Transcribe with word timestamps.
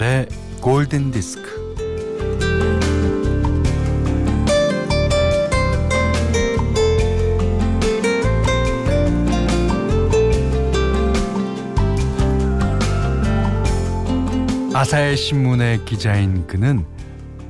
김현철의 0.00 0.26
골든 0.62 1.10
디스크. 1.10 1.60
아사히 14.72 15.14
신문의 15.16 15.84
기자인 15.84 16.46
그는 16.46 16.86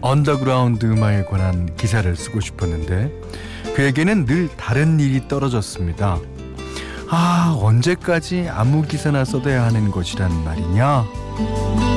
언더그라운드 0.01 0.87
음악에 0.87 1.24
관한 1.24 1.74
기사를 1.77 2.15
쓰고 2.16 2.41
싶었는데 2.41 3.12
그에게는 3.77 4.27
늘 4.27 4.48
다른 4.57 4.98
일이 4.98 5.29
떨어졌습니다. 5.29 6.19
아, 7.09 7.57
언제까지 7.60 8.48
아무 8.51 8.82
기사나 8.82 9.24
써대야 9.24 9.65
하는 9.65 9.91
것이란 9.91 10.32
말이냐? 10.45 11.90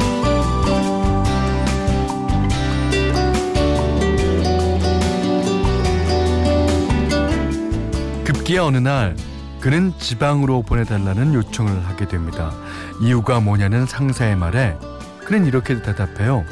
급기야 8.43 8.63
어느 8.63 8.77
날 8.77 9.15
그는 9.61 9.93
지방으로 9.97 10.63
보내달라는 10.63 11.33
요청을 11.33 11.85
하게 11.85 12.09
됩니다. 12.09 12.51
이유가 12.99 13.39
뭐냐는 13.39 13.85
상사의 13.85 14.35
말에 14.35 14.77
그는 15.25 15.45
이렇게 15.45 15.81
대답해요. 15.81 16.43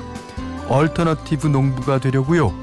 alternative 0.69 1.47
농부가 1.48 2.00
되려고요. 2.00 2.53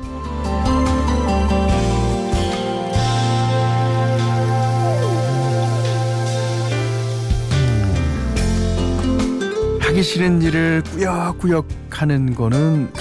하기 9.81 10.03
싫은 10.03 10.41
일을 10.41 10.83
꾸역꾸역 10.85 11.69
하는 11.91 12.35
거는 12.35 12.93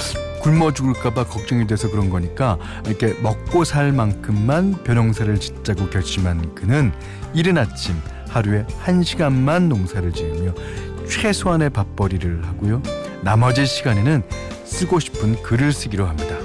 굶어 0.47 0.71
죽을까봐 0.71 1.25
걱정이 1.25 1.67
돼서 1.67 1.91
그런 1.91 2.09
거니까 2.09 2.57
이렇게 2.85 3.13
먹고 3.21 3.65
살 3.65 3.91
만큼만 3.91 4.81
벼농사를 4.85 5.37
짓자고 5.41 5.89
결심한 5.89 6.55
그는 6.55 6.93
이른 7.33 7.57
아침 7.57 7.95
하루에 8.29 8.65
한 8.79 9.03
시간만 9.03 9.67
농사를 9.67 10.09
지으며 10.13 10.53
최소한의 11.09 11.69
밥벌이를 11.71 12.45
하고요. 12.45 12.81
나머지 13.23 13.65
시간에는 13.65 14.23
쓰고 14.63 15.01
싶은 15.01 15.43
글을 15.43 15.73
쓰기로 15.73 16.05
합니다. 16.05 16.37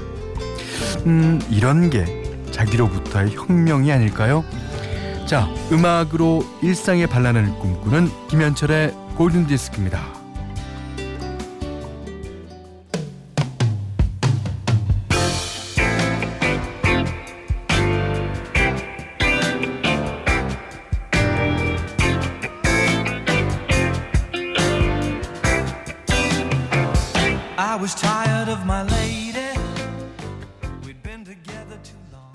음, 1.07 1.41
이런 1.49 1.89
게 1.89 2.25
자기로부터의 2.51 3.37
혁명이 3.37 3.93
아닐까요? 3.93 4.45
자, 5.29 5.49
음악으로 5.71 6.45
일상의 6.61 7.07
반란을 7.07 7.57
꿈꾸는 7.61 8.09
김현철의 8.29 8.95
골든 9.17 9.47
디스크입니다. 9.47 10.22
Was 27.59 27.95
tired 27.95 28.49
of 28.49 28.65
my 28.65 28.83
lady. 28.83 29.59
We'd 30.85 31.03
been 31.03 31.25
together 31.25 31.79
too 31.83 31.99
long. 32.13 32.33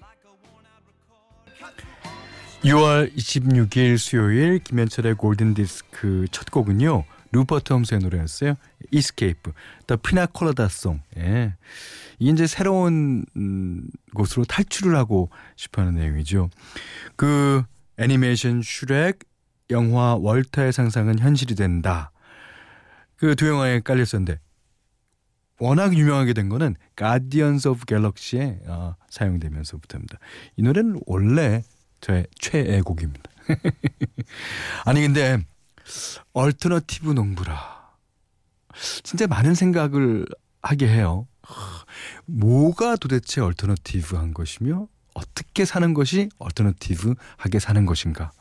Like 0.00 0.24
a 0.24 0.32
worn 0.44 0.64
out 0.64 0.82
record. 1.60 1.88
6월 2.62 3.14
26일 3.14 3.98
수요일 3.98 4.58
김현철의 4.60 5.16
골든 5.16 5.54
디스크 5.54 6.26
첫 6.30 6.50
곡은요. 6.50 7.04
루퍼트 7.32 7.72
홈스의 7.72 8.00
노래였어요. 8.00 8.54
Escape, 8.92 9.52
the 9.88 9.96
Piña 9.96 10.25
Colada 10.25 10.68
Song. 10.68 11.00
예. 11.16 11.54
이게 12.20 12.30
이제 12.30 12.46
새로운 12.46 13.24
음, 13.36 13.88
곳으로 14.14 14.44
탈출을 14.44 14.96
하고 14.96 15.30
싶어하는 15.56 15.96
내용이죠. 15.96 16.48
그 17.16 17.64
애니메이션 17.98 18.62
슈렉 18.62 19.18
영화 19.70 20.14
월터의 20.14 20.72
상상은 20.72 21.18
현실이 21.18 21.56
된다. 21.56 22.12
그 23.24 23.34
두 23.34 23.48
영화에 23.48 23.80
깔렸었는데 23.80 24.38
워낙 25.58 25.96
유명하게 25.96 26.34
된 26.34 26.50
거는 26.50 26.76
Guardians 26.94 27.68
of 27.68 27.86
Galaxy에 27.86 28.60
어, 28.66 28.96
사용되면서부터입니다. 29.08 30.18
이 30.56 30.62
노래는 30.62 31.00
원래 31.06 31.62
저의 32.02 32.26
최애곡입니다. 32.38 33.30
아니 34.84 35.00
근데 35.00 35.38
alternative 36.34 37.12
농부라 37.12 37.94
진짜 39.02 39.26
많은 39.26 39.54
생각을 39.54 40.26
하게 40.60 40.88
해요. 40.88 41.26
뭐가 42.26 42.96
도대체 42.96 43.40
alternative한 43.40 44.34
것이며 44.34 44.86
어떻게 45.14 45.64
사는 45.64 45.94
것이 45.94 46.28
얼터너티브하게 46.38 47.58
사는 47.58 47.86
것인가? 47.86 48.32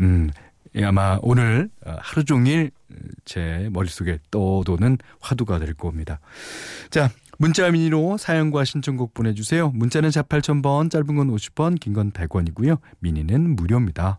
음, 0.00 0.30
아마 0.76 1.18
오늘 1.22 1.70
하루 2.00 2.24
종일 2.24 2.70
제 3.24 3.68
머릿속에 3.72 4.18
떠도는 4.30 4.98
화두가 5.20 5.58
될 5.58 5.74
겁니다. 5.74 6.20
자, 6.90 7.10
문자 7.38 7.70
미니로 7.70 8.18
사연과 8.18 8.64
신청곡 8.64 9.14
보내주세요. 9.14 9.70
문자는 9.70 10.10
4 10.10 10.22
8000번, 10.22 10.90
짧은 10.90 11.06
건 11.16 11.28
50원, 11.34 11.80
긴 11.80 11.92
건 11.94 12.12
100원이고요. 12.12 12.78
미니는 13.00 13.56
무료입니다. 13.56 14.18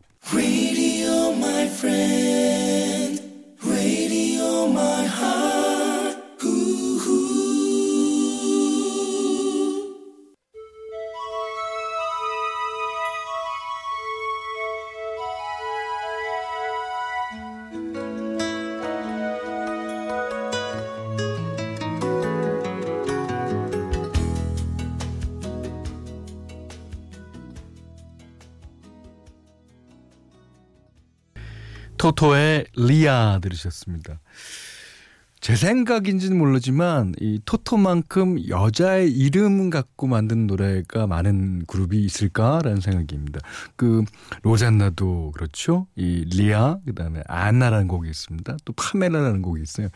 토토의 32.03 32.65
리아 32.75 33.39
들으셨습니다. 33.41 34.19
제 35.39 35.55
생각인지는 35.55 36.37
모르지만 36.37 37.13
이 37.17 37.39
토토만큼 37.45 38.49
여자의 38.49 39.09
이름 39.09 39.69
갖고 39.69 40.07
만든 40.07 40.45
노래가 40.45 41.07
많은 41.07 41.63
그룹이 41.65 42.03
있을까라는 42.03 42.81
생각입니다. 42.81 43.39
그 43.77 44.03
로잔나도 44.41 45.31
그렇죠. 45.33 45.87
이 45.95 46.25
리아 46.25 46.77
그다음에 46.85 47.23
안나라는 47.25 47.87
곡이 47.87 48.09
있습니다. 48.09 48.57
또 48.65 48.73
파멜라라는 48.73 49.41
곡이 49.41 49.61
있어요. 49.61 49.87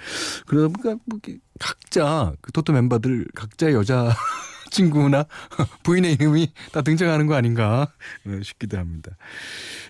그러다 0.45 0.69
보니까 0.69 1.03
뭐 1.07 1.19
각자 1.59 2.31
그 2.39 2.53
토토 2.53 2.71
멤버들 2.71 3.27
각자 3.35 3.73
여자 3.73 4.15
친구나 4.69 5.25
부인의 5.83 6.13
이름이 6.13 6.53
다 6.71 6.81
등장하는 6.81 7.27
거 7.27 7.35
아닌가 7.35 7.91
싶기도 8.43 8.77
합니다. 8.77 9.11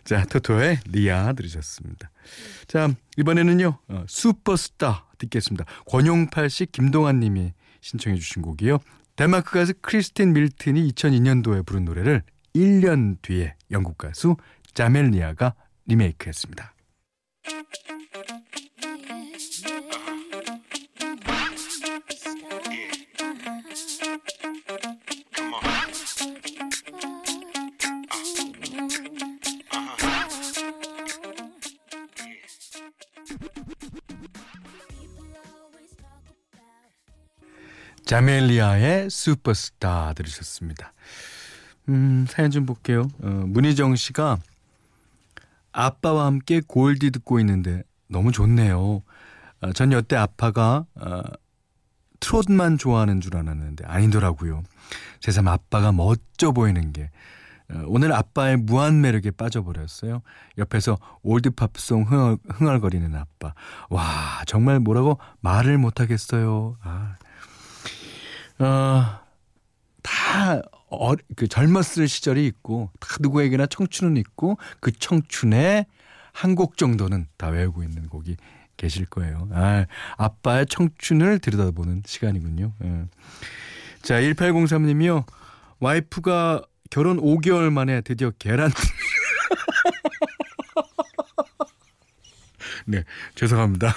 자, 0.03 0.25
토토의 0.25 0.79
리아 0.87 1.33
들으셨습니다. 1.33 2.09
자, 2.67 2.89
이번에는요, 3.17 3.79
어, 3.87 4.05
슈퍼스타 4.07 5.07
듣겠습니다. 5.17 5.65
권용팔 5.87 6.49
씨, 6.49 6.65
김동환 6.65 7.19
님이 7.19 7.53
신청해 7.81 8.17
주신 8.17 8.41
곡이요. 8.41 8.79
덴마크 9.15 9.51
가수 9.51 9.73
크리스틴 9.81 10.33
밀튼이 10.33 10.91
2002년도에 10.91 11.65
부른 11.65 11.85
노래를 11.85 12.23
1년 12.55 13.17
뒤에 13.21 13.55
영국 13.71 13.97
가수 13.97 14.35
자멜리아가 14.73 15.55
리메이크했습니다. 15.87 16.73
자멜리아의 38.17 39.11
슈퍼스타 39.11 40.13
들으셨습니다. 40.13 40.91
음, 41.89 42.25
사연 42.27 42.49
좀 42.49 42.65
볼게요. 42.65 43.07
어, 43.21 43.27
문희정 43.27 43.95
씨가 43.95 44.39
아빠와 45.71 46.25
함께 46.25 46.59
골디 46.65 47.11
듣고 47.11 47.39
있는데 47.41 47.83
너무 48.07 48.31
좋네요. 48.31 49.03
어, 49.61 49.73
전 49.73 49.91
여태 49.91 50.15
아빠가 50.15 50.85
어, 50.95 51.21
트롯만 52.19 52.79
좋아하는 52.79 53.21
줄 53.21 53.37
알았는데 53.37 53.85
아니더라고요. 53.85 54.63
세상 55.21 55.47
아빠가 55.47 55.91
멋져 55.91 56.51
보이는 56.51 56.91
게 56.93 57.11
어, 57.69 57.83
오늘 57.85 58.13
아빠의 58.13 58.57
무한 58.57 58.99
매력에 58.99 59.29
빠져버렸어요. 59.29 60.23
옆에서 60.57 60.97
올드팝송 61.21 62.05
흥얼, 62.05 62.37
흥얼거리는 62.49 63.13
아빠. 63.13 63.53
와, 63.91 64.41
정말 64.47 64.79
뭐라고 64.79 65.19
말을 65.41 65.77
못하겠어요. 65.77 66.77
아. 66.81 67.15
어, 68.59 69.19
다, 70.01 70.61
어, 70.89 71.13
그 71.35 71.47
젊었을 71.47 72.07
시절이 72.07 72.45
있고, 72.47 72.89
다 72.99 73.17
누구에게나 73.19 73.67
청춘은 73.67 74.17
있고, 74.17 74.57
그 74.79 74.91
청춘에 74.91 75.85
한곡 76.33 76.77
정도는 76.77 77.27
다 77.37 77.49
외우고 77.49 77.83
있는 77.83 78.07
곡이 78.07 78.37
계실 78.77 79.05
거예요. 79.05 79.47
아, 79.51 79.85
아빠의 80.17 80.65
청춘을 80.67 81.39
들여다보는 81.39 82.03
시간이군요. 82.05 82.73
예. 82.83 83.05
자, 84.03 84.21
1803님이요. 84.21 85.25
와이프가 85.79 86.61
결혼 86.89 87.19
5개월 87.19 87.71
만에 87.71 88.01
드디어 88.01 88.31
계란 88.39 88.71
네, 92.85 93.03
죄송합니다. 93.35 93.93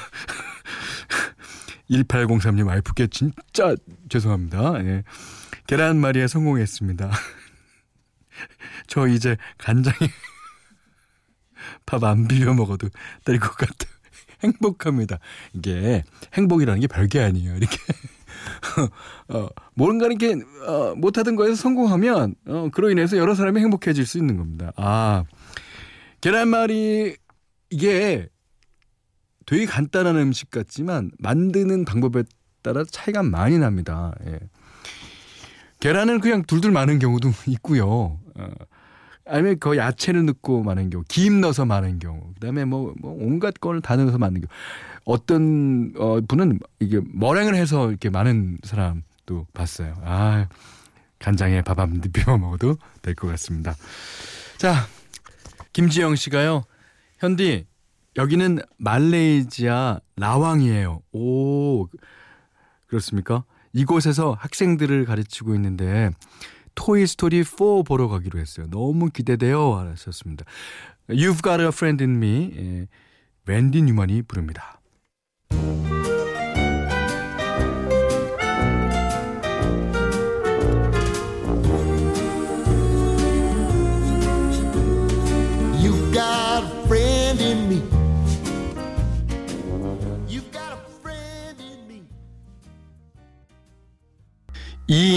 1803님 1.91 2.67
와이프께 2.67 3.09
진짜 3.09 3.75
죄송합니다. 4.09 4.85
예. 4.85 5.03
계란말이에 5.67 6.27
성공했습니다. 6.29 7.11
저 8.87 9.07
이제 9.07 9.37
간장에 9.59 9.97
밥 11.87 12.03
안 12.05 12.27
비벼 12.29 12.55
먹어도 12.55 12.89
될 13.25 13.39
것 13.39 13.57
같아요. 13.57 13.91
행복합니다. 14.43 15.19
이게 15.53 16.03
행복이라는 16.35 16.81
게 16.81 16.87
별게 16.87 17.21
아니에요. 17.21 17.57
이렇게 17.57 17.77
어, 19.29 19.49
뭔가 19.75 20.07
이렇게 20.07 20.35
어, 20.67 20.95
못하던 20.97 21.37
거에서 21.37 21.55
성공하면 21.57 22.35
어, 22.47 22.69
그로 22.73 22.91
인해서 22.91 23.17
여러 23.19 23.35
사람이 23.35 23.61
행복해질 23.61 24.07
수 24.07 24.17
있는 24.19 24.37
겁니다. 24.39 24.73
아 24.77 25.25
계란말이 26.23 27.17
이게 27.71 28.29
되게 29.51 29.67
간단한 29.67 30.17
음식 30.17 30.49
같지만 30.53 31.11
만드는 31.19 31.85
방법에 31.85 32.23
따라 32.63 32.85
차이가 32.89 33.25
많이 33.25 33.59
납니다. 33.59 34.15
예. 34.29 34.39
계란은 35.81 36.21
그냥 36.21 36.45
둘둘 36.45 36.71
마는 36.71 37.01
경우도 37.01 37.33
있고요. 37.49 37.85
어, 37.89 38.49
아니면 39.27 39.57
그 39.59 39.77
야채를 39.77 40.25
넣고 40.27 40.63
마는 40.63 40.91
경우, 40.91 41.03
김 41.09 41.41
넣어서 41.41 41.65
마는 41.65 41.99
경우, 41.99 42.33
그다음에 42.35 42.65
뭐, 42.65 42.95
뭐 43.01 43.13
온갖 43.21 43.55
걸 43.61 43.81
다 43.81 43.97
넣어서 43.97 44.19
마는 44.19 44.41
경우. 44.43 44.49
어떤 45.05 45.95
어, 45.99 46.21
분은 46.21 46.61
이게 46.79 47.01
머랭을 47.13 47.57
해서 47.57 47.89
이렇게 47.91 48.09
많은 48.09 48.59
사람도 48.63 49.49
봤어요. 49.53 49.97
아 50.05 50.47
간장에 51.19 51.63
밥한 51.63 52.01
비벼 52.01 52.39
먹어도 52.39 52.77
될 53.03 53.17
것 53.17 53.27
같습니다. 53.29 53.75
자 54.59 54.87
김지영 55.73 56.15
씨가요. 56.15 56.63
현디 57.19 57.67
여기는 58.17 58.59
말레이시아 58.79 60.01
라왕이에요. 60.17 61.03
오 61.13 61.89
그렇습니까? 62.87 63.45
이곳에서 63.73 64.33
학생들을 64.33 65.05
가르치고 65.05 65.55
있는데 65.55 66.11
토이 66.75 67.07
스토리 67.07 67.45
4 67.45 67.83
보러 67.87 68.09
가기로 68.09 68.39
했어요. 68.39 68.67
너무 68.71 69.11
기대돼요. 69.11 69.75
하셨습니다. 69.75 70.45
You've 71.09 71.43
got 71.43 71.61
a 71.61 71.69
friend 71.69 72.03
in 72.03 72.17
me. 72.17 72.53
예, 72.57 72.87
웬디 73.47 73.83
뉴먼이 73.83 74.23
부릅니다. 74.23 74.80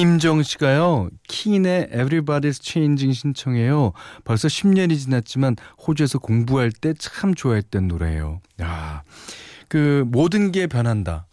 이임정 0.04 0.44
씨가요. 0.44 1.10
킨의 1.30 1.88
Everybody's 1.94 2.62
Changing 2.62 3.18
신청해요. 3.18 3.94
벌써 4.26 4.50
10년이 4.50 5.00
지났지만 5.00 5.56
호주에서 5.88 6.20
공부할 6.20 6.74
때 6.74 6.94
참 7.00 7.34
좋아했던 7.34 7.88
노래예요. 7.88 8.42
야, 8.62 9.04
그 9.70 10.04
모든 10.08 10.52
게 10.52 10.68
변한다. 10.68 11.28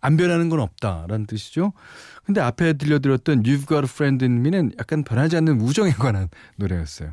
안 0.00 0.16
변하는 0.16 0.48
건 0.48 0.58
없다라는 0.58 1.26
뜻이죠. 1.26 1.72
근데 2.24 2.40
앞에 2.40 2.72
들려드렸던 2.72 3.44
You've 3.44 3.68
Got 3.68 3.76
a 3.76 3.84
Friend 3.84 4.24
in 4.24 4.38
Me는 4.38 4.72
약간 4.80 5.04
변하지 5.04 5.36
않는 5.36 5.60
우정에 5.60 5.92
관한 5.92 6.28
노래였어요. 6.56 7.12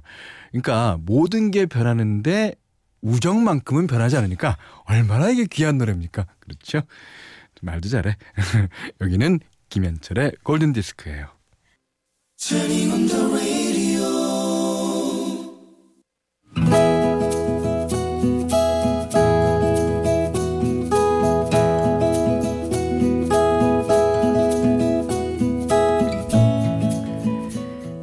그러니까 0.49 0.97
모든 1.01 1.51
게 1.51 1.67
변하는데 1.67 2.55
우정만큼은 3.01 3.85
변하지 3.85 4.17
않으니까 4.17 4.57
얼마나 4.85 5.29
이게 5.29 5.45
귀한 5.45 5.77
노래입니까? 5.77 6.25
그렇죠? 6.39 6.81
말도 7.61 7.87
잘해. 7.87 8.17
여기는 9.01 9.39
김현철의 9.71 10.33
골든 10.43 10.73
디스크예요. 10.73 11.27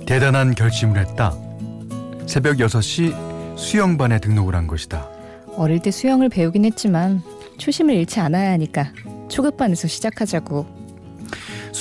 대단한 0.06 0.54
결심을 0.54 0.98
했다. 0.98 1.36
새벽 2.26 2.56
6시 2.56 3.58
수영반에 3.58 4.20
등록을 4.20 4.54
한 4.54 4.66
것이다. 4.66 5.06
어릴 5.56 5.80
때 5.80 5.90
수영을 5.90 6.30
배우긴 6.30 6.64
했지만 6.64 7.20
초심을 7.58 7.94
잃지 7.94 8.20
않아야 8.20 8.52
하니까 8.52 8.90
초급반에서 9.28 9.86
시작하자고 9.86 10.77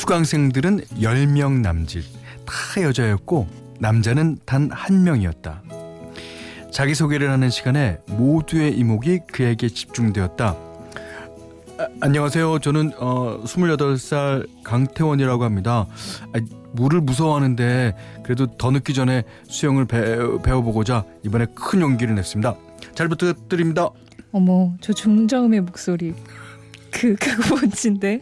수강생들은 0.08 0.80
10명 1.02 1.60
남짓 1.60 2.06
다 2.46 2.82
여자였고 2.82 3.46
남자는 3.80 4.38
단 4.46 4.70
한 4.72 5.04
명이었다. 5.04 5.62
자기소개를 6.72 7.30
하는 7.30 7.50
시간에 7.50 7.98
모두의 8.08 8.78
이목이 8.78 9.20
그에게 9.30 9.68
집중되었다. 9.68 10.48
아, 10.48 11.88
안녕하세요. 12.00 12.60
저는 12.60 12.94
어, 12.98 13.44
28살 13.44 14.48
강태원이라고 14.64 15.44
합니다. 15.44 15.88
아, 16.34 16.40
물을 16.72 17.02
무서워하는데 17.02 17.94
그래도 18.24 18.46
더 18.58 18.72
늦기 18.72 18.94
전에 18.94 19.24
수영을 19.50 19.84
배, 19.84 20.16
배워보고자 20.42 21.04
이번에 21.26 21.48
큰 21.54 21.82
용기를 21.82 22.16
냈습니다. 22.16 22.56
잘 22.96 23.10
부탁드립니다. 23.10 23.90
어머, 24.32 24.74
저 24.80 24.94
중저음의 24.94 25.60
목소리. 25.62 26.14
그, 26.92 27.14
그거 27.18 27.56
뭔진데? 27.58 28.22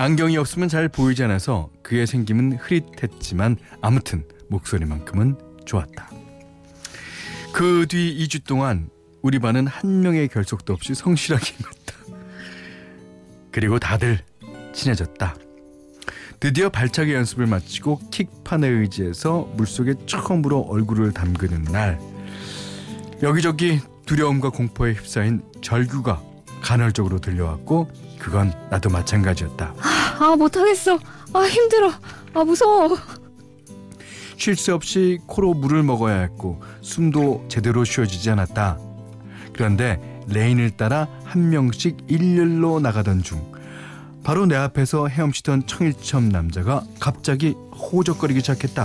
안경이 0.00 0.36
없으면 0.36 0.68
잘 0.68 0.88
보이지 0.88 1.24
않아서 1.24 1.70
그의 1.82 2.06
생김은 2.06 2.58
흐릿했지만 2.60 3.56
아무튼 3.80 4.22
목소리만큼은 4.48 5.36
좋았다. 5.66 6.08
그 7.52 7.84
뒤 7.88 8.16
2주 8.16 8.46
동안 8.46 8.90
우리 9.22 9.40
반은 9.40 9.66
한 9.66 10.00
명의 10.02 10.28
결속도 10.28 10.72
없이 10.72 10.94
성실하게 10.94 11.52
임했다. 11.58 12.20
그리고 13.50 13.80
다들 13.80 14.20
친해졌다. 14.72 15.34
드디어 16.38 16.68
발차기 16.68 17.12
연습을 17.12 17.46
마치고 17.46 17.98
킥판에 18.12 18.68
의지해서 18.68 19.50
물속에 19.56 19.94
처음으로 20.06 20.60
얼굴을 20.60 21.12
담그는 21.12 21.64
날 21.64 21.98
여기저기 23.20 23.80
두려움과 24.06 24.50
공포에 24.50 24.92
휩싸인 24.92 25.42
절규가 25.60 26.22
간헐적으로 26.62 27.18
들려왔고 27.18 27.90
그건 28.18 28.52
나도 28.70 28.90
마찬가지였다. 28.90 29.74
아 30.18 30.36
못하겠어. 30.36 30.98
아 31.32 31.40
힘들어. 31.42 31.90
아 32.34 32.44
무서워. 32.44 32.96
쉴 34.36 34.56
새 34.56 34.70
없이 34.72 35.18
코로 35.26 35.54
물을 35.54 35.82
먹어야 35.82 36.20
했고 36.20 36.62
숨도 36.80 37.46
제대로 37.48 37.84
쉬어지지 37.84 38.30
않았다. 38.30 38.78
그런데 39.52 40.00
레인을 40.28 40.76
따라 40.76 41.08
한 41.24 41.48
명씩 41.50 42.04
일렬로 42.06 42.78
나가던 42.80 43.22
중 43.22 43.52
바로 44.22 44.46
내 44.46 44.54
앞에서 44.54 45.08
헤엄치던 45.08 45.66
청일점 45.66 46.28
남자가 46.28 46.84
갑자기 47.00 47.56
허우적거리기 47.72 48.40
시작했다. 48.40 48.84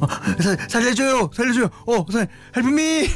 어, 0.00 0.06
살, 0.42 0.56
살려줘요, 0.68 1.30
살려줘요. 1.34 1.68
어, 1.86 2.06
살, 2.10 2.28
help 2.56 2.85
me, 2.85 3.06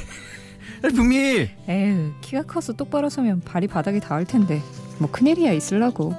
help 0.83 1.21
me. 1.21 1.49
에휴, 1.69 2.13
키가 2.21 2.43
커서 2.43 2.73
똑바로 2.73 3.09
서면 3.09 3.41
발이 3.41 3.69
바닥에 3.69 4.01
닿을 4.01 4.25
텐데 4.27 4.61
뭐 4.99 5.11
큰일이야 5.11 5.53
있을라고. 5.53 6.15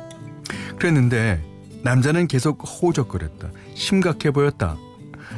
그랬는데 0.81 1.39
남자는 1.83 2.27
계속 2.27 2.63
허우적거렸다. 2.63 3.51
심각해 3.75 4.31
보였다. 4.31 4.77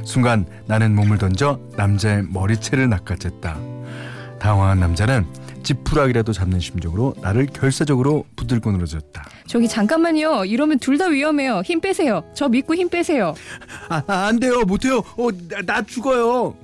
순간 0.06 0.46
나는 0.68 0.96
몸을 0.96 1.18
던져 1.18 1.60
남자의 1.76 2.24
머리채를 2.30 2.90
낚아챘다. 2.90 4.40
당황한 4.40 4.80
남자는 4.80 5.26
지푸라기라도 5.64 6.32
잡는 6.34 6.60
심정으로 6.62 7.16
나를 7.22 7.48
결사적으로 7.48 8.26
붙들고 8.38 8.72
늘어졌다. 8.72 9.24
저기 9.46 9.68
잠깐만요. 9.68 10.46
이러면 10.46 10.80
둘 10.80 10.98
다 10.98 11.08
위험해요. 11.08 11.62
힘 11.66 11.82
빼세요. 11.82 12.24
저 12.34 12.48
믿고 12.48 12.76
힘 12.76 12.88
빼세요. 12.90 13.34
아, 13.90 14.02
아, 14.08 14.28
안 14.28 14.40
돼요. 14.40 14.62
못해요. 14.62 15.00
어, 15.18 15.30
나, 15.50 15.62
나 15.66 15.82
죽어요. 15.82 16.56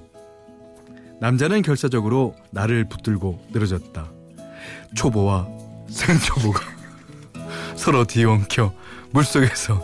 남자는 1.20 1.62
결사적으로 1.64 2.34
나를 2.52 2.86
붙들고 2.88 3.40
늘어졌다. 3.52 4.10
초보와 4.96 5.48
생초보가 5.90 6.79
서로 7.80 8.04
뒤엉켜 8.04 8.74
물속에서 9.12 9.82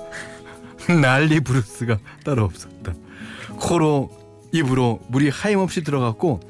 난리 1.01 1.39
브루스가 1.39 1.97
따로 2.25 2.43
없었다. 2.43 2.93
코로 3.57 4.11
입으로 4.51 4.99
물이 5.07 5.29
하염없이 5.29 5.81
들어갔고 5.81 6.41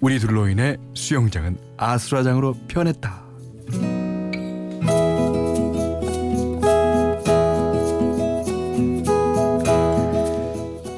우리 0.00 0.18
둘로 0.18 0.48
인해 0.48 0.78
수영장은 0.94 1.58
아수라장으로 1.76 2.54
변했다. 2.68 3.22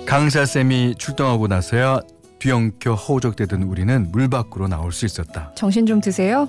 강사쌤이 0.06 0.94
출동하고 0.99 1.49
나서야 1.49 2.00
뒤엉켜 2.38 2.94
허우적대던 2.94 3.64
우리는 3.64 4.11
물 4.12 4.28
밖으로 4.28 4.68
나올 4.68 4.92
수 4.92 5.04
있었다. 5.04 5.52
정신 5.56 5.85
좀 5.85 6.00
드세요. 6.00 6.49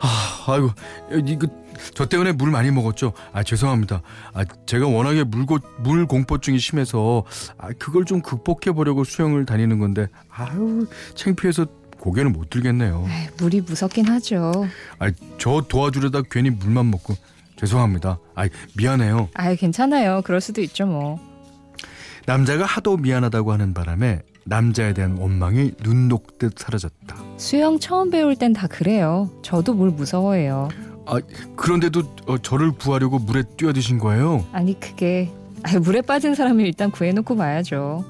아, 0.00 0.52
아이고, 0.52 0.70
이거 1.24 1.46
저 1.94 2.06
때문에 2.06 2.32
물 2.32 2.50
많이 2.50 2.70
먹었죠. 2.70 3.12
아 3.32 3.42
죄송합니다. 3.42 4.02
아 4.34 4.44
제가 4.66 4.86
워낙에 4.86 5.24
물고 5.24 5.58
물 5.80 6.06
공포증이 6.06 6.58
심해서 6.58 7.24
아 7.58 7.68
그걸 7.78 8.04
좀 8.04 8.20
극복해 8.22 8.72
보려고 8.72 9.04
수영을 9.04 9.44
다니는 9.46 9.78
건데 9.78 10.08
아유 10.30 10.86
창피해서 11.14 11.66
고개는 11.98 12.32
못 12.32 12.50
들겠네요. 12.50 13.06
에이, 13.08 13.28
물이 13.38 13.60
무섭긴 13.62 14.08
하죠. 14.08 14.52
아저 14.98 15.62
도와주려다 15.68 16.22
괜히 16.30 16.50
물만 16.50 16.90
먹고 16.90 17.14
죄송합니다. 17.56 18.18
아 18.34 18.48
미안해요. 18.76 19.28
아 19.34 19.54
괜찮아요. 19.54 20.22
그럴 20.24 20.40
수도 20.40 20.60
있죠 20.62 20.86
뭐. 20.86 21.20
남자가 22.26 22.64
하도 22.64 22.96
미안하다고 22.96 23.52
하는 23.52 23.74
바람에 23.74 24.22
남자에 24.44 24.92
대한 24.94 25.16
원망이 25.18 25.72
눈 25.82 26.08
녹듯 26.08 26.54
사라졌다. 26.58 27.16
수영 27.36 27.78
처음 27.78 28.10
배울 28.10 28.34
땐 28.36 28.52
다 28.52 28.66
그래요. 28.66 29.30
저도 29.42 29.74
물 29.74 29.90
무서워해요. 29.90 30.68
아 31.06 31.20
그런데도 31.56 32.02
어, 32.26 32.38
저를 32.38 32.72
구하려고 32.72 33.18
물에 33.18 33.42
뛰어드신 33.56 33.98
거예요? 33.98 34.44
아니 34.52 34.78
그게 34.78 35.30
아, 35.62 35.78
물에 35.78 36.00
빠진 36.02 36.34
사람을 36.34 36.64
일단 36.66 36.90
구해놓고 36.90 37.36
봐야죠. 37.36 38.04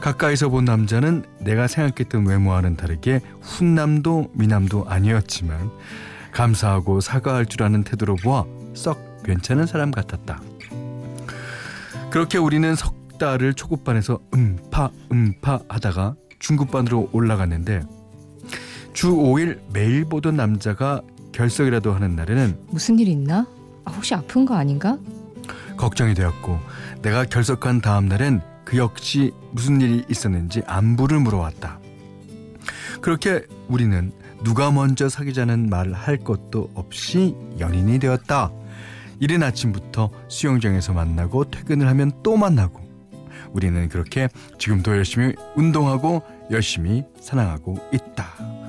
가까이서 0.00 0.48
본 0.48 0.64
남자는 0.64 1.24
내가 1.38 1.68
생각했던 1.68 2.26
외모와는 2.26 2.76
다르게 2.76 3.20
훈남도 3.40 4.30
미남도 4.32 4.86
아니었지만 4.88 5.70
감사하고 6.32 7.00
사과할 7.00 7.46
줄 7.46 7.62
아는 7.62 7.84
태도로 7.84 8.16
보아 8.16 8.44
썩 8.74 9.22
괜찮은 9.22 9.66
사람 9.66 9.90
같았다. 9.90 10.40
그렇게 12.10 12.38
우리는 12.38 12.74
석 12.74 13.18
달을 13.18 13.54
초급반에서 13.54 14.18
음파 14.34 14.90
음파 15.12 15.60
하다가 15.68 16.16
중급반으로 16.40 17.10
올라갔는데 17.12 17.82
주 18.92 19.12
5일 19.12 19.60
매일 19.72 20.04
보던 20.04 20.36
남자가 20.36 21.00
결석이라도 21.32 21.92
하는 21.92 22.16
날에는 22.16 22.58
무슨 22.68 22.98
일 22.98 23.08
있나? 23.08 23.46
아, 23.84 23.90
혹시 23.90 24.14
아픈 24.14 24.44
거 24.44 24.54
아닌가? 24.54 24.98
걱정이 25.76 26.14
되었고 26.14 26.58
내가 27.02 27.24
결석한 27.24 27.80
다음 27.80 28.06
날엔 28.06 28.40
그 28.64 28.76
역시 28.76 29.32
무슨 29.50 29.80
일이 29.80 30.04
있었는지 30.08 30.62
안부를 30.66 31.20
물어왔다. 31.20 31.80
그렇게 33.00 33.44
우리는 33.68 34.12
누가 34.44 34.70
먼저 34.70 35.08
사귀자는 35.08 35.68
말을 35.68 35.92
할 35.92 36.18
것도 36.18 36.70
없이 36.74 37.34
연인이 37.58 37.98
되었다. 37.98 38.50
이른 39.18 39.42
아침부터 39.42 40.10
수영장에서 40.28 40.92
만나고 40.92 41.50
퇴근을 41.50 41.86
하면 41.88 42.12
또 42.22 42.36
만나고 42.36 42.80
우리는 43.52 43.88
그렇게 43.88 44.28
지금도 44.58 44.96
열심히 44.96 45.34
운동하고 45.56 46.22
열심히 46.50 47.04
사랑하고 47.20 47.78
있다. 47.92 48.61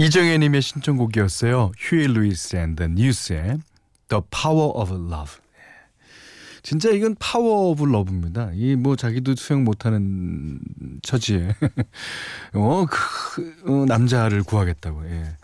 이정혜님의 0.00 0.62
신청곡이었어요. 0.62 1.72
휴이 1.76 2.14
루이스 2.14 2.56
앤 2.56 2.72
더 2.72 2.88
뉴스의 2.88 3.58
The 4.08 4.22
Power 4.30 4.72
of 4.74 4.94
Love. 4.94 5.34
진짜 6.62 6.88
이건 6.90 7.16
power 7.18 7.70
of 7.70 7.84
love입니다. 7.84 8.50
이 8.54 8.76
뭐 8.76 8.96
자기도 8.96 9.34
수영 9.34 9.62
못하는 9.64 10.58
처지에 11.02 11.54
어, 12.54 12.86
그, 12.86 13.54
어, 13.66 13.84
남자를 13.86 14.42
구하겠다고. 14.42 15.06
예. 15.10 15.36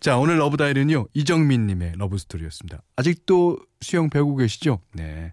자 0.00 0.16
오늘 0.16 0.38
러브 0.38 0.56
다이는요 0.56 1.06
이정민님의 1.14 1.94
love 1.98 2.18
story였습니다. 2.18 2.82
아직도 2.96 3.58
수영 3.80 4.10
배우고 4.10 4.36
계시죠? 4.36 4.80
네. 4.94 5.32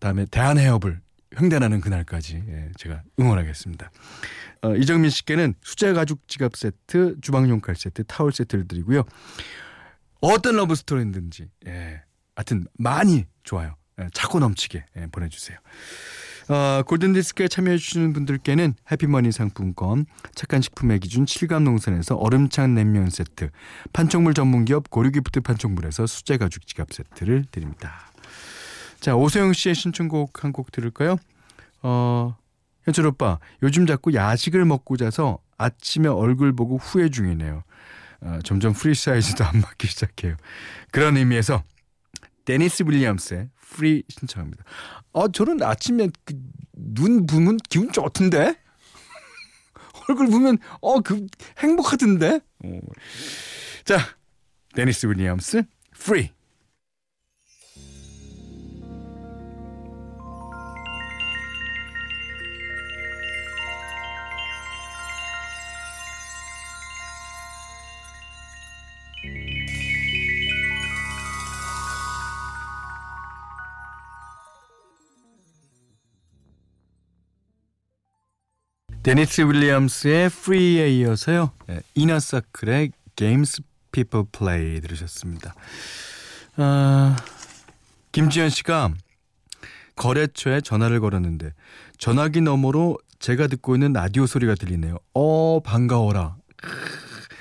다음에 0.00 0.26
대한 0.26 0.58
해협을 0.58 1.00
횡단하는 1.40 1.80
그날까지 1.80 2.42
예, 2.48 2.70
제가 2.76 3.02
응원하겠습니다. 3.18 3.90
어, 4.62 4.74
이정민 4.76 5.10
씨께는 5.10 5.54
수제 5.62 5.92
가죽 5.92 6.26
지갑 6.28 6.56
세트, 6.56 7.16
주방용 7.20 7.60
칼 7.60 7.76
세트, 7.76 8.04
타월 8.04 8.32
세트를 8.32 8.68
드리고요. 8.68 9.04
어떤 10.20 10.56
love 10.56 10.74
story든지 10.74 11.48
예, 11.66 12.02
하여튼 12.34 12.66
많이 12.78 13.26
좋아요. 13.42 13.76
예, 14.00 14.08
차고 14.12 14.38
넘치게 14.38 14.84
예, 14.96 15.06
보내주세요. 15.08 15.58
어, 16.48 16.82
골든디스크에 16.82 17.48
참여해주시는 17.48 18.12
분들께는 18.12 18.74
해피머니 18.90 19.32
상품권, 19.32 20.04
착한 20.34 20.60
식품의 20.60 21.00
기준 21.00 21.24
칠갑농산에서 21.24 22.16
얼음찬 22.16 22.74
냉면 22.74 23.08
세트, 23.08 23.50
판촉물 23.92 24.34
전문기업 24.34 24.90
고르기프트 24.90 25.40
판촉물에서 25.40 26.06
수제 26.06 26.36
가죽 26.36 26.66
지갑 26.66 26.92
세트를 26.92 27.46
드립니다. 27.50 28.10
자, 29.04 29.14
오세영 29.16 29.52
씨의 29.52 29.74
신청곡 29.74 30.44
한 30.44 30.52
곡 30.52 30.72
들을까요? 30.72 31.16
어, 31.82 32.36
현철 32.84 33.06
오빠, 33.06 33.38
요즘 33.62 33.86
자꾸 33.86 34.14
야식을 34.14 34.64
먹고 34.64 34.96
자서 34.96 35.38
아침에 35.58 36.08
얼굴 36.08 36.54
보고 36.54 36.78
후회 36.78 37.10
중이네요. 37.10 37.64
어, 38.22 38.38
점점 38.44 38.72
프리 38.72 38.94
사이즈도 38.94 39.44
안 39.44 39.60
맞기 39.60 39.86
시작해요. 39.88 40.36
그런 40.90 41.16
의미에서 41.18 41.62
데니스 42.46 42.84
윌리엄스의 42.86 43.50
Free 43.60 44.04
신청합니다. 44.08 44.64
어, 45.12 45.28
저는 45.30 45.62
아침에 45.62 46.08
그, 46.24 46.34
눈 46.72 47.26
부으면 47.26 47.58
기분 47.68 47.92
좋던데? 47.92 48.54
얼굴 50.08 50.28
보면 50.28 50.58
어, 50.80 51.00
그 51.00 51.26
행복하던데? 51.58 52.40
어. 52.64 52.80
자, 53.84 53.98
데니스 54.74 55.06
윌리엄스 55.06 55.64
Free. 55.92 56.33
데니스 79.04 79.42
윌리엄스의 79.42 80.30
Free에 80.30 80.90
이어서요. 80.90 81.50
네, 81.66 81.80
이너서클의 81.94 82.90
Games 83.16 83.60
People 83.92 84.24
Play 84.32 84.80
들으셨습니다. 84.80 85.54
아, 86.56 87.14
김지현 88.12 88.48
씨가 88.48 88.94
거래처에 89.94 90.62
전화를 90.62 91.00
걸었는데 91.00 91.52
전화기 91.98 92.40
너머로 92.40 92.96
제가 93.18 93.46
듣고 93.46 93.76
있는 93.76 93.92
라디오 93.92 94.26
소리가 94.26 94.54
들리네요. 94.54 94.96
어 95.12 95.60
반가워라. 95.60 96.36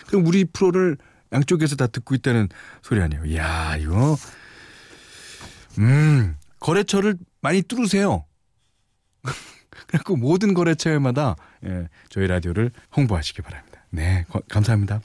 그럼 0.08 0.28
우리 0.28 0.44
프로를 0.44 0.98
양쪽에서 1.32 1.78
다 1.78 1.88
듣고 1.88 2.14
있다는 2.14 2.50
소리 2.82 3.02
아니에요. 3.02 3.24
이야 3.26 3.78
이거 3.78 4.18
음 5.78 6.36
거래처를 6.60 7.16
많이 7.40 7.62
뚫으세요. 7.62 8.26
그래갖고 9.88 10.18
모든 10.18 10.54
거래처마다 10.54 11.38
예, 11.66 11.88
저희 12.10 12.28
라디오를 12.28 12.72
홍보하시기 12.96 13.42
바랍니다. 13.42 13.86
네, 13.90 14.26
거, 14.30 14.42
감사합니다. 14.50 15.02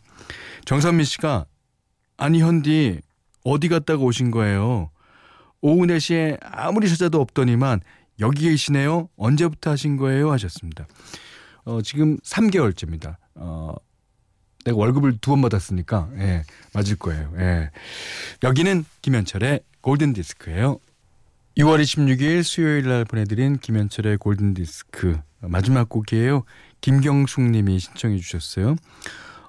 정선미 0.64 1.04
씨가 1.04 1.46
아니 2.16 2.40
현디 2.40 3.00
어디 3.44 3.68
갔다가 3.68 4.02
오신 4.02 4.30
거예요? 4.30 4.90
오후 5.60 5.86
4시에 5.86 6.38
아무리 6.42 6.88
찾아도 6.88 7.20
없더니만 7.20 7.80
여기 8.20 8.42
계시네요. 8.48 9.08
언제부터 9.16 9.70
하신 9.70 9.96
거예요? 9.96 10.30
하셨습니다. 10.32 10.86
어, 11.64 11.80
지금 11.82 12.16
3개월째입니다. 12.18 13.16
어, 13.34 13.74
내가 14.64 14.76
월급을 14.76 15.18
두 15.18 15.30
번 15.32 15.42
받았으니까, 15.42 16.10
예, 16.18 16.42
맞을 16.74 16.96
거예요. 16.96 17.32
예. 17.38 17.70
여기는 18.42 18.84
김현철의 19.02 19.60
골든 19.80 20.12
디스크예요 20.14 20.78
6월 21.56 21.80
26일 21.82 22.42
수요일 22.42 22.88
날 22.88 23.04
보내드린 23.04 23.58
김현철의 23.58 24.18
골든 24.18 24.54
디스크 24.54 25.18
마지막 25.40 25.88
곡이에요. 25.88 26.44
김경숙 26.80 27.42
님이 27.42 27.78
신청해 27.78 28.18
주셨어요. 28.18 28.76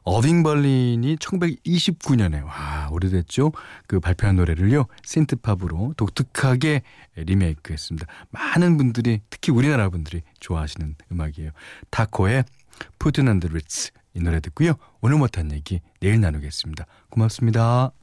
어빙 0.03 0.43
벌린이 0.43 1.17
1929년에 1.17 2.43
와 2.43 2.89
오래됐죠. 2.91 3.51
그 3.86 4.00
발표한 4.00 4.38
노래를요 4.38 4.86
synthpop으로 5.03 5.93
독특하게 5.98 6.81
리메이크했습니다. 7.15 8.08
많은 8.31 8.77
분들이 8.77 9.22
특히 9.29 9.51
우리나라 9.51 9.89
분들이 9.89 10.22
좋아하시는 10.39 10.96
음악이에요. 11.12 11.51
타코의 11.91 12.43
Puttin' 12.98 13.21
on 13.21 13.32
the 13.32 13.48
Ritz 13.48 13.91
이 14.15 14.22
노래 14.22 14.39
듣고요. 14.39 14.74
오늘 15.01 15.17
못한 15.17 15.51
얘기 15.51 15.81
내일 16.00 16.19
나누겠습니다. 16.22 16.86
고맙습니다. 17.10 17.99